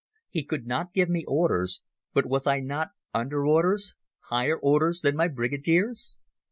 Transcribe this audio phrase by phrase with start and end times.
[0.31, 5.27] He could not give me orders, but was I not under orders—higher orders than my
[5.27, 6.17] Brigadier's?